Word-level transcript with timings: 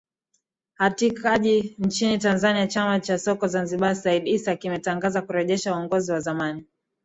hatakija 0.73 1.37
nchini 1.77 2.17
tanzania 2.17 2.67
chama 2.67 2.99
cha 2.99 3.19
soka 3.19 3.47
zanzibar 3.47 3.95
said 3.95 4.27
issa 4.27 4.55
kimetangaza 4.55 5.21
kurejesha 5.21 5.75
uongozi 5.75 6.11
wa 6.11 6.19
zamani 6.19 6.65